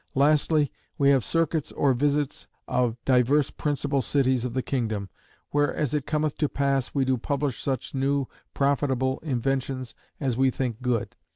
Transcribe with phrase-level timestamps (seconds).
[0.15, 5.09] "Lastly, we have circuits or visits of divers principal cities of the kingdom;
[5.51, 10.49] where, as it cometh to pass, we do publish such new profitable inventions as we
[10.49, 11.15] think good.